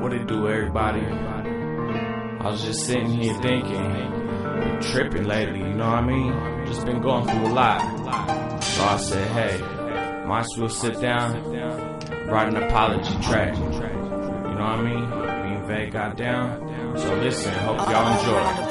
What 0.00 0.12
it 0.12 0.28
do, 0.28 0.48
everybody? 0.48 1.00
I 1.00 2.50
was 2.50 2.62
just 2.62 2.86
sitting 2.86 3.10
here 3.10 3.34
thinking, 3.42 4.80
tripping 4.80 5.24
lately, 5.24 5.58
you 5.58 5.74
know 5.74 5.86
what 5.88 5.98
I 5.98 6.06
mean? 6.06 6.66
Just 6.66 6.86
been 6.86 7.02
going 7.02 7.26
through 7.26 7.48
a 7.48 7.52
lot. 7.52 8.62
So 8.62 8.84
I 8.84 8.96
said, 8.98 9.28
hey, 9.32 10.24
might 10.24 10.40
as 10.44 10.56
well 10.56 10.68
sit 10.68 11.00
down, 11.00 11.42
write 12.28 12.48
an 12.48 12.62
apology 12.62 13.12
track. 13.22 13.56
You 13.56 13.64
know 13.64 13.70
what 13.70 14.78
I 14.78 14.82
mean? 14.82 15.37
And 15.68 15.92
got 15.92 16.16
down. 16.16 16.96
So 16.96 17.14
listen, 17.16 17.52
hope 17.52 17.76
y'all 17.90 18.18
enjoy. 18.18 18.68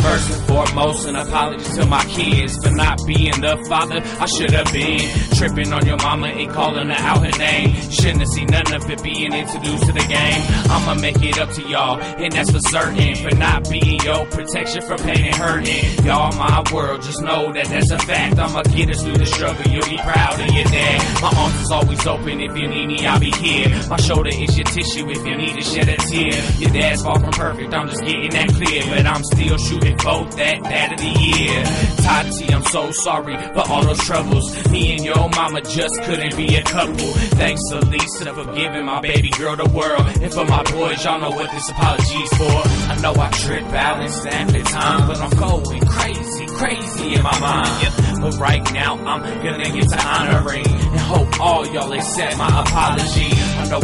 First 0.00 0.30
and 0.30 0.46
foremost, 0.46 1.06
an 1.08 1.16
apology 1.16 1.64
to 1.74 1.86
my 1.86 2.04
kids 2.04 2.56
for 2.64 2.70
not 2.70 2.98
being 3.06 3.38
the 3.40 3.62
father 3.68 4.00
I 4.20 4.26
should 4.26 4.52
have 4.52 4.72
been. 4.72 5.00
Tripping 5.36 5.72
on 5.72 5.84
your 5.84 5.96
mama 5.98 6.28
and 6.28 6.50
calling 6.50 6.88
her 6.88 6.94
out 6.94 7.26
her 7.26 7.38
name. 7.38 7.74
Shouldn't 7.90 8.20
have 8.20 8.28
seen 8.28 8.46
none 8.46 8.72
of 8.72 8.88
it 8.88 9.02
being 9.02 9.32
introduced 9.32 9.86
to 9.86 9.92
the 9.92 10.06
game. 10.06 10.42
I'ma 10.70 10.94
make 11.00 11.20
it 11.22 11.38
up 11.38 11.50
to 11.50 11.62
y'all, 11.68 12.00
and 12.00 12.32
that's 12.32 12.52
for 12.52 12.60
certain. 12.70 13.16
For 13.16 13.34
not 13.34 13.68
being 13.68 14.00
your 14.00 14.24
protection 14.26 14.82
from 14.82 14.98
pain 14.98 15.26
and 15.26 15.34
hurting. 15.34 16.04
Y'all, 16.04 16.32
my 16.38 16.62
world, 16.72 17.02
just 17.02 17.20
know 17.20 17.52
that 17.52 17.66
that's 17.66 17.90
a 17.90 17.98
fact. 17.98 18.38
I'ma 18.38 18.62
get 18.62 18.90
us 18.90 19.02
through 19.02 19.18
the 19.18 19.26
struggle, 19.26 19.66
you'll 19.70 19.88
be 19.88 19.98
proud 19.98 20.40
of 20.40 20.54
your 20.54 20.64
dad. 20.64 21.20
My 21.20 21.32
arms 21.36 21.60
is 21.60 21.70
always 21.70 22.06
open, 22.06 22.40
if 22.40 22.56
you 22.56 22.68
need 22.68 22.86
me, 22.86 23.06
I'll 23.06 23.18
be 23.18 23.32
here. 23.32 23.68
My 23.90 23.96
shoulder 23.96 24.30
is 24.30 24.56
your 24.56 24.66
tissue, 24.66 25.10
if 25.10 25.26
you 25.26 25.36
need 25.36 25.54
to 25.56 25.62
shed 25.62 25.88
a 25.88 25.96
tear. 25.96 26.27
Your 26.58 26.70
dad's 26.70 27.02
far 27.02 27.18
from 27.18 27.30
perfect, 27.30 27.74
I'm 27.74 27.88
just 27.88 28.04
getting 28.04 28.30
that 28.30 28.48
clear. 28.48 28.82
But 28.88 29.06
I'm 29.06 29.24
still 29.24 29.58
shooting 29.58 29.96
both 29.96 30.36
that, 30.36 30.62
that 30.62 30.92
of 30.92 30.98
the 30.98 31.12
year. 31.20 31.64
Tati, 32.02 32.54
I'm 32.54 32.64
so 32.64 32.90
sorry 32.90 33.36
for 33.36 33.68
all 33.70 33.84
those 33.84 33.98
troubles. 34.00 34.68
Me 34.70 34.96
and 34.96 35.04
your 35.04 35.28
mama 35.30 35.60
just 35.62 36.02
couldn't 36.02 36.36
be 36.36 36.56
a 36.56 36.62
couple. 36.62 37.12
Thanks 37.38 37.62
to 37.70 37.80
Lisa 37.86 38.34
for 38.34 38.44
giving 38.54 38.84
my 38.84 39.00
baby 39.00 39.30
girl 39.30 39.56
the 39.56 39.68
world. 39.70 40.06
And 40.22 40.32
for 40.32 40.44
my 40.44 40.62
boys, 40.64 41.04
y'all 41.04 41.20
know 41.20 41.30
what 41.30 41.50
this 41.50 41.68
apology's 41.70 42.30
for. 42.36 42.58
I 42.92 42.98
know 43.00 43.14
I 43.20 43.30
trip 43.30 43.64
out 43.72 44.00
and 44.00 44.12
snap 44.12 44.48
at 44.48 44.66
times, 44.66 45.06
but 45.06 45.18
I'm 45.18 45.30
going 45.38 45.86
crazy, 45.86 46.46
crazy 46.46 47.14
in 47.14 47.22
my 47.22 47.38
mind. 47.40 47.94
But 48.20 48.34
right 48.38 48.72
now, 48.72 48.96
I'm 48.96 49.22
gonna 49.42 49.70
get 49.70 49.88
to 49.88 50.06
honoring 50.06 50.66
and 50.66 51.00
hope 51.00 51.40
all 51.40 51.66
y'all 51.66 51.92
accept 51.92 52.36
my 52.36 52.62
apology. 52.62 53.30
I 53.32 53.68
know 53.68 53.77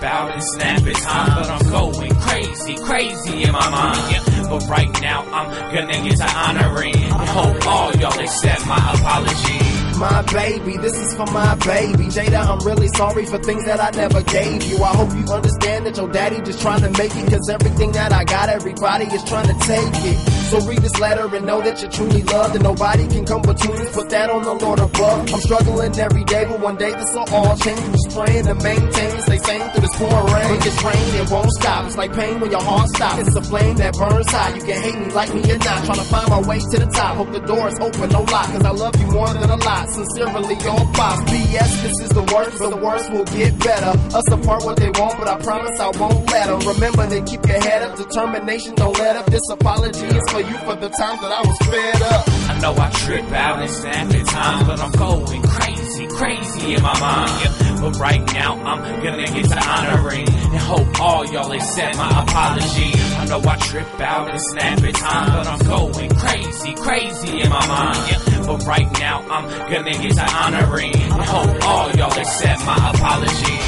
I 0.00 0.02
trip 0.02 0.12
out 0.12 0.32
and 0.32 0.42
snap 0.42 0.86
at 0.86 0.96
times, 0.96 1.34
but 1.34 1.50
I'm 1.50 1.70
going 1.70 2.14
crazy, 2.20 2.74
crazy 2.76 3.42
in 3.42 3.52
my 3.52 3.70
mind. 3.70 4.48
But 4.48 4.66
right 4.68 5.00
now, 5.02 5.22
I'm 5.30 5.74
gonna 5.74 6.08
get 6.08 6.16
to 6.16 6.38
honoring 6.38 6.96
and 6.96 7.12
hope 7.12 7.66
all 7.66 7.92
y'all 7.96 8.18
accept 8.18 8.66
my 8.66 8.76
apology. 8.94 9.98
my 9.98 10.22
baby. 10.32 10.76
This 10.78 10.96
is 10.96 11.14
for 11.14 11.26
my 11.26 11.54
baby. 11.56 12.04
Jada, 12.04 12.46
I'm 12.46 12.66
really 12.66 12.88
sorry 12.88 13.26
for 13.26 13.38
things 13.38 13.64
that 13.66 13.80
I 13.80 13.90
never 13.90 14.22
gave 14.22 14.62
you. 14.64 14.82
I 14.82 14.96
hope 14.96 15.12
you 15.14 15.24
understand 15.32 15.86
that 15.86 15.96
your 15.96 16.10
daddy 16.10 16.40
just 16.40 16.62
trying 16.62 16.80
to 16.80 16.90
make 16.90 17.14
it. 17.14 17.30
Cause 17.30 17.48
everything 17.50 17.92
that 17.92 18.12
I 18.12 18.24
got, 18.24 18.48
everybody 18.48 19.04
is 19.04 19.22
trying 19.24 19.48
to 19.48 19.66
take 19.66 20.04
it. 20.04 20.39
So 20.50 20.58
read 20.66 20.82
this 20.82 20.98
letter 20.98 21.30
and 21.36 21.46
know 21.46 21.62
that 21.62 21.80
you're 21.80 21.92
truly 21.92 22.22
loved. 22.24 22.56
And 22.56 22.64
nobody 22.64 23.06
can 23.06 23.24
come 23.24 23.42
between 23.42 23.78
us. 23.86 23.94
Put 23.94 24.10
that 24.10 24.30
on 24.30 24.42
the 24.42 24.54
Lord 24.54 24.80
above. 24.80 25.32
I'm 25.32 25.40
struggling 25.46 25.94
every 25.94 26.24
day, 26.24 26.44
but 26.44 26.58
one 26.58 26.74
day 26.74 26.90
this 26.90 27.14
will 27.14 27.30
all 27.30 27.56
change. 27.56 27.78
Just 27.94 28.10
praying 28.10 28.46
to 28.50 28.54
maintain, 28.58 29.14
stay 29.22 29.38
sane 29.38 29.62
through 29.70 29.82
this 29.86 29.94
pouring 29.94 30.26
rain. 30.34 30.48
But 30.50 30.60
this 30.66 30.82
rain, 30.82 31.06
it 31.22 31.30
won't 31.30 31.52
stop. 31.54 31.86
It's 31.86 31.96
like 31.96 32.12
pain 32.18 32.40
when 32.40 32.50
your 32.50 32.62
heart 32.66 32.88
stops. 32.90 33.28
It's 33.28 33.36
a 33.36 33.42
flame 33.42 33.76
that 33.76 33.94
burns 33.94 34.26
high. 34.26 34.50
You 34.56 34.62
can 34.66 34.82
hate 34.82 34.98
me, 34.98 35.06
like 35.14 35.30
me 35.32 35.42
or 35.54 35.58
not. 35.58 35.84
Trying 35.86 36.02
to 36.02 36.08
find 36.10 36.28
my 36.30 36.42
way 36.42 36.58
to 36.58 36.76
the 36.82 36.90
top. 36.98 37.16
Hope 37.16 37.30
the 37.30 37.46
door 37.46 37.68
is 37.68 37.78
open, 37.78 38.10
no 38.10 38.22
lock. 38.26 38.50
Cause 38.50 38.64
I 38.66 38.74
love 38.74 38.96
you 38.98 39.06
more 39.06 39.30
than 39.30 39.50
a 39.50 39.56
lot. 39.56 39.86
Sincerely, 39.86 40.58
your 40.66 40.82
pops. 40.98 41.30
BS, 41.30 41.72
this 41.86 41.96
is 42.02 42.10
the 42.10 42.26
worst, 42.34 42.58
but 42.58 42.70
the 42.74 42.82
worst 42.82 43.06
will 43.12 43.28
get 43.30 43.54
better. 43.62 43.94
Us 44.18 44.26
apart 44.34 44.64
what 44.64 44.76
they 44.82 44.90
want, 44.98 45.14
but 45.14 45.28
I 45.30 45.38
promise 45.38 45.78
I 45.78 45.94
won't 45.94 46.26
let 46.26 46.50
them. 46.50 46.58
Remember 46.74 47.06
to 47.06 47.22
keep 47.22 47.46
your 47.46 47.62
head 47.62 47.86
up, 47.86 47.94
determination, 47.96 48.74
don't 48.74 48.98
let 48.98 49.14
up. 49.14 49.26
This 49.26 49.46
apology 49.48 50.06
is 50.06 50.26
for 50.32 50.39
you 50.48 50.56
for 50.58 50.74
the 50.76 50.88
times 50.88 51.20
that 51.20 51.32
I 51.32 51.40
was 51.46 51.58
fed 51.58 52.02
up. 52.02 52.28
I 52.50 52.58
know 52.60 52.74
I 52.76 52.90
trip 52.90 53.30
out 53.32 53.60
and 53.60 53.70
snap 53.70 54.12
at 54.12 54.26
times, 54.26 54.66
but 54.66 54.80
I'm 54.80 54.90
going 54.92 55.42
crazy, 55.42 56.06
crazy 56.08 56.74
in 56.74 56.82
my 56.82 56.98
mind. 57.00 57.80
But 57.80 57.96
right 57.98 58.20
now, 58.34 58.54
I'm 58.64 59.02
gonna 59.02 59.26
get 59.26 59.48
to 59.48 59.58
honoring 59.68 60.28
and 60.28 60.56
hope 60.56 61.00
all 61.00 61.24
y'all 61.26 61.50
accept 61.52 61.96
my 61.96 62.22
apology. 62.22 62.92
I 63.16 63.24
know 63.26 63.40
I 63.48 63.56
trip 63.56 64.00
out 64.00 64.30
and 64.30 64.40
snap 64.40 64.82
at 64.82 64.94
times, 64.94 65.30
but 65.30 65.46
I'm 65.46 65.58
going 65.66 66.10
crazy, 66.10 66.74
crazy 66.74 67.40
in 67.40 67.48
my 67.48 67.66
mind. 67.66 68.16
But 68.46 68.66
right 68.66 68.90
now, 68.98 69.22
I'm 69.30 69.48
gonna 69.72 69.92
get 69.92 70.12
to 70.14 70.26
honoring 70.34 70.94
and 70.94 71.22
hope 71.22 71.64
all 71.64 71.90
y'all 71.92 72.12
accept 72.18 72.64
my 72.66 72.90
apology. 72.90 73.58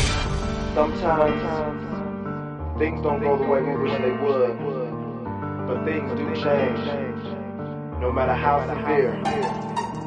Sometimes 0.75 1.42
things 2.78 3.00
don't 3.02 3.20
go 3.20 3.36
the 3.36 3.44
way 3.44 3.60
we 3.62 3.76
wish 3.76 3.92
they 4.00 4.10
would, 4.10 4.58
but 5.72 5.84
things 5.84 6.10
do 6.18 6.26
change. 6.34 6.84
No 8.00 8.12
matter 8.12 8.34
how 8.34 8.60
severe, 8.66 9.14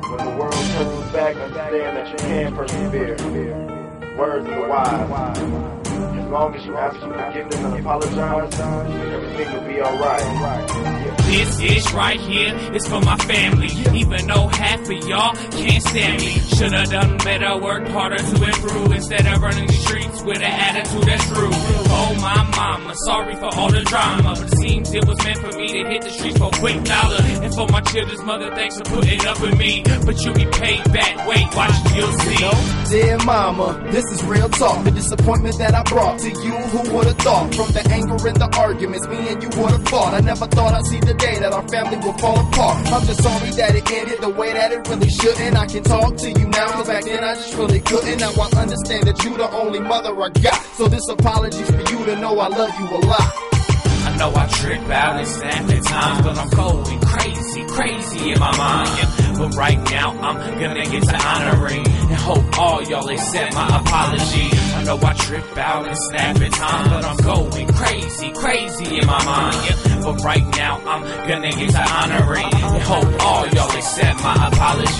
when 0.10 0.26
the 0.26 0.38
world 0.38 0.54
turns 0.54 1.12
back, 1.12 1.36
understand 1.38 1.98
that 1.98 2.12
you 2.12 2.18
can 2.18 2.56
persevere. 2.56 3.18
Words 4.16 4.48
of 4.48 4.56
the 4.56 4.68
wise. 4.68 5.38
As 6.18 6.30
long 6.30 6.56
as 6.56 6.66
you 6.66 6.78
ask 6.78 7.00
for 7.00 7.12
forgiveness 7.12 7.56
and 7.56 7.80
apologize, 7.80 8.60
everything 8.60 9.54
will 9.54 9.68
be 9.68 9.82
alright. 9.82 11.16
This 11.26 11.58
dish 11.58 11.94
right 11.94 12.20
here 12.20 12.54
is 12.76 12.88
for 12.88 13.02
my 13.02 13.18
family. 13.18 13.70
Even 13.98 14.28
though 14.28 14.48
half 14.48 14.82
of 14.82 15.08
y'all 15.08 15.34
can't 15.52 15.84
stand 15.84 16.22
me. 16.22 16.40
Should've 16.56 16.90
done 16.92 17.18
better, 17.18 17.58
worked 17.58 17.88
harder 17.88 18.18
to 18.18 18.44
improve 18.44 18.92
instead 18.92 19.26
of 19.26 19.42
running 19.42 19.66
the 19.66 19.74
streets 19.74 20.22
with 20.22 20.38
an 20.38 20.44
attitude 20.44 21.04
that's 21.04 21.28
true. 21.30 21.55
Mama, 22.76 22.94
sorry 23.06 23.36
for 23.36 23.48
all 23.56 23.72
the 23.72 23.82
drama. 23.84 24.36
But 24.36 24.52
it 24.52 24.58
seems 24.58 24.94
it 24.94 25.08
was 25.08 25.18
meant 25.24 25.40
for 25.40 25.52
me 25.58 25.68
to 25.72 25.90
hit 25.90 26.02
the 26.02 26.10
streets 26.10 26.38
for 26.38 26.52
a 26.52 26.60
quick 26.60 26.84
dollar. 26.84 27.22
And 27.22 27.54
for 27.56 27.68
my 27.70 27.80
children's 27.80 28.22
mother, 28.24 28.52
thanks 28.54 28.76
for 28.78 28.84
putting 28.84 29.26
up 29.26 29.40
with 29.40 29.58
me. 29.58 29.84
But 30.06 30.20
you'll 30.20 30.36
be 30.36 30.46
paid 30.46 30.84
back. 30.92 31.26
Wait, 31.26 31.48
watch, 31.56 31.72
you'll 31.96 32.12
see. 32.20 32.36
Dear 32.92 33.18
mama, 33.24 33.80
this 33.92 34.04
is 34.12 34.24
real 34.26 34.50
talk. 34.50 34.84
The 34.84 34.92
disappointment 34.92 35.58
that 35.58 35.74
I 35.74 35.84
brought 35.84 36.20
to 36.20 36.30
you, 36.30 36.56
who 36.76 36.96
would 36.96 37.08
have 37.08 37.18
thought? 37.18 37.56
From 37.56 37.72
the 37.72 37.84
anger 37.92 38.20
and 38.28 38.36
the 38.36 38.50
arguments, 38.60 39.08
me 39.08 39.30
and 39.30 39.42
you 39.42 39.50
would 39.56 39.72
have 39.72 39.88
fought. 39.88 40.14
I 40.14 40.20
never 40.20 40.46
thought 40.48 40.74
I'd 40.74 40.86
see 40.86 41.00
the 41.00 41.14
day 41.14 41.40
that 41.40 41.54
our 41.54 41.66
family 41.70 41.98
would 42.04 42.20
fall 42.20 42.40
apart. 42.40 42.92
I'm 42.92 43.06
just 43.08 43.24
sorry 43.24 43.52
that 43.52 43.76
it 43.76 43.90
ended 43.90 44.20
the 44.20 44.30
way 44.30 44.52
that 44.52 44.74
it 44.74 44.88
really 44.90 45.10
shouldn't. 45.10 45.56
I 45.56 45.66
can 45.66 45.84
talk 45.84 46.18
to 46.18 46.30
you 46.30 46.48
now, 46.50 46.68
cause 46.72 46.88
back 46.88 47.06
then 47.06 47.24
I 47.24 47.36
just 47.36 47.56
really 47.56 47.80
couldn't. 47.80 48.20
Now 48.20 48.32
I 48.36 48.48
understand 48.60 49.08
that 49.08 49.24
you 49.24 49.38
the 49.38 49.50
only 49.52 49.80
mother 49.80 50.12
I 50.22 50.30
got. 50.30 50.60
So 50.78 50.88
this 50.88 51.08
apology's 51.10 51.70
for 51.72 51.80
you 51.80 52.06
to 52.06 52.16
know 52.18 52.38
I 52.40 52.48
love 52.48 52.65
you 52.80 52.88
a 52.88 53.00
lot. 53.06 53.34
I 54.06 54.16
know 54.18 54.34
I 54.36 54.48
trip 54.48 54.90
out 54.90 55.18
and 55.18 55.28
snap 55.28 55.70
at 55.70 55.84
times, 55.84 56.22
but 56.22 56.38
I'm 56.38 56.50
going 56.50 57.00
crazy, 57.02 57.64
crazy 57.66 58.32
in 58.32 58.40
my 58.40 58.56
mind. 58.58 59.38
But 59.38 59.56
right 59.56 59.78
now, 59.92 60.12
I'm 60.22 60.60
gonna 60.60 60.86
get 60.86 61.04
to 61.04 61.18
honoring 61.18 61.86
and 61.86 62.14
hope 62.14 62.58
all 62.58 62.82
y'all 62.84 63.10
accept 63.10 63.54
my 63.54 63.80
apology. 63.80 64.50
I 64.76 64.84
know 64.84 64.98
I 65.02 65.14
trip 65.14 65.58
out 65.58 65.88
and 65.88 65.98
snap 65.98 66.42
at 66.42 66.52
times, 66.54 66.90
but 66.90 67.04
I'm 67.06 67.18
going 67.18 67.68
crazy, 67.74 68.32
crazy 68.32 68.98
in 69.00 69.06
my 69.06 69.24
mind. 69.26 70.04
But 70.04 70.24
right 70.24 70.46
now, 70.56 70.80
I'm 70.86 71.02
gonna 71.28 71.52
get 71.52 71.72
to 71.72 71.82
honoring 71.82 72.46
and 72.46 72.84
hope 72.84 73.22
all 73.22 73.48
y'all 73.48 73.76
accept 73.76 74.24
my 74.24 74.48
apology. 74.48 74.95